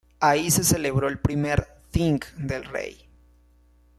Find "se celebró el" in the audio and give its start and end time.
0.49-1.19